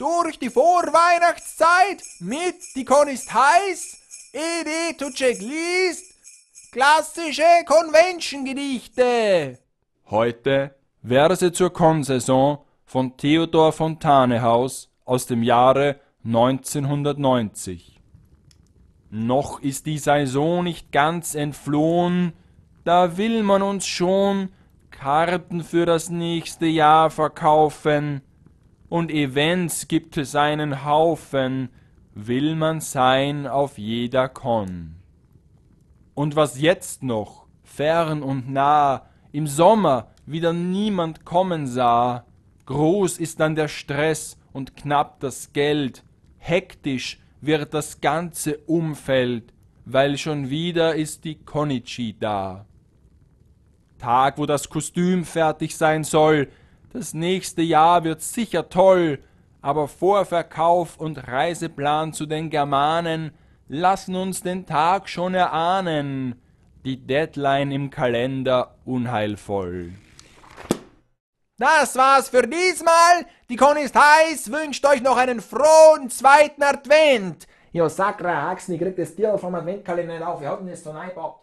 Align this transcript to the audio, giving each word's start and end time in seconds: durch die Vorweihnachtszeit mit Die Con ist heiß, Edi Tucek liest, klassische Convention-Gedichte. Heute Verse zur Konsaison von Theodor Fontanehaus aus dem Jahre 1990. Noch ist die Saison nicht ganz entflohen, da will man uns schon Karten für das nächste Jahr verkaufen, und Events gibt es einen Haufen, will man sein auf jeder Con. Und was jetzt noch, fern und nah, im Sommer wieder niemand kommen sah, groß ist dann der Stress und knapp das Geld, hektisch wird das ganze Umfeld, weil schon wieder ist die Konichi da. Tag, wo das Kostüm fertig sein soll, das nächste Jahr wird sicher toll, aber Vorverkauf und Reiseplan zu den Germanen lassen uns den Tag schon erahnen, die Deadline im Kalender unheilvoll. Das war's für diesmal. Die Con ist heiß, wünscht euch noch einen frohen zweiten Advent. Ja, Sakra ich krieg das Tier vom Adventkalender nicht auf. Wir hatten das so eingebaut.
durch 0.00 0.38
die 0.38 0.48
Vorweihnachtszeit 0.48 2.02
mit 2.20 2.56
Die 2.74 2.86
Con 2.86 3.06
ist 3.08 3.34
heiß, 3.34 4.32
Edi 4.32 4.96
Tucek 4.96 5.38
liest, 5.42 6.14
klassische 6.72 7.42
Convention-Gedichte. 7.66 9.58
Heute 10.08 10.74
Verse 11.06 11.52
zur 11.52 11.70
Konsaison 11.70 12.60
von 12.86 13.18
Theodor 13.18 13.72
Fontanehaus 13.72 14.90
aus 15.04 15.26
dem 15.26 15.42
Jahre 15.42 16.00
1990. 16.24 18.00
Noch 19.10 19.60
ist 19.60 19.84
die 19.84 19.98
Saison 19.98 20.64
nicht 20.64 20.92
ganz 20.92 21.34
entflohen, 21.34 22.32
da 22.84 23.18
will 23.18 23.42
man 23.42 23.60
uns 23.60 23.86
schon 23.86 24.48
Karten 24.90 25.62
für 25.62 25.84
das 25.84 26.08
nächste 26.08 26.64
Jahr 26.64 27.10
verkaufen, 27.10 28.22
und 28.90 29.10
Events 29.12 29.88
gibt 29.88 30.18
es 30.18 30.34
einen 30.34 30.84
Haufen, 30.84 31.70
will 32.14 32.56
man 32.56 32.80
sein 32.80 33.46
auf 33.46 33.78
jeder 33.78 34.28
Con. 34.28 34.96
Und 36.14 36.36
was 36.36 36.60
jetzt 36.60 37.02
noch, 37.02 37.46
fern 37.62 38.22
und 38.22 38.50
nah, 38.50 39.06
im 39.32 39.46
Sommer 39.46 40.08
wieder 40.26 40.52
niemand 40.52 41.24
kommen 41.24 41.68
sah, 41.68 42.26
groß 42.66 43.18
ist 43.18 43.38
dann 43.38 43.54
der 43.54 43.68
Stress 43.68 44.36
und 44.52 44.76
knapp 44.76 45.20
das 45.20 45.52
Geld, 45.52 46.04
hektisch 46.38 47.20
wird 47.40 47.72
das 47.72 48.00
ganze 48.00 48.58
Umfeld, 48.58 49.54
weil 49.84 50.18
schon 50.18 50.50
wieder 50.50 50.96
ist 50.96 51.24
die 51.24 51.36
Konichi 51.36 52.16
da. 52.18 52.66
Tag, 53.98 54.36
wo 54.36 54.46
das 54.46 54.68
Kostüm 54.68 55.24
fertig 55.24 55.76
sein 55.76 56.02
soll, 56.02 56.48
das 56.92 57.14
nächste 57.14 57.62
Jahr 57.62 58.04
wird 58.04 58.22
sicher 58.22 58.68
toll, 58.68 59.20
aber 59.62 59.88
Vorverkauf 59.88 60.96
und 60.96 61.28
Reiseplan 61.28 62.12
zu 62.12 62.26
den 62.26 62.50
Germanen 62.50 63.32
lassen 63.68 64.16
uns 64.16 64.42
den 64.42 64.66
Tag 64.66 65.08
schon 65.08 65.34
erahnen, 65.34 66.40
die 66.84 66.96
Deadline 66.96 67.70
im 67.70 67.90
Kalender 67.90 68.74
unheilvoll. 68.84 69.92
Das 71.58 71.94
war's 71.94 72.30
für 72.30 72.46
diesmal. 72.46 73.26
Die 73.50 73.56
Con 73.56 73.76
ist 73.76 73.94
heiß, 73.94 74.50
wünscht 74.50 74.84
euch 74.86 75.02
noch 75.02 75.18
einen 75.18 75.40
frohen 75.40 76.08
zweiten 76.08 76.62
Advent. 76.62 77.46
Ja, 77.72 77.88
Sakra 77.88 78.52
ich 78.54 78.66
krieg 78.80 78.96
das 78.96 79.14
Tier 79.14 79.36
vom 79.38 79.54
Adventkalender 79.54 80.14
nicht 80.14 80.26
auf. 80.26 80.40
Wir 80.40 80.48
hatten 80.48 80.66
das 80.66 80.82
so 80.82 80.90
eingebaut. 80.90 81.36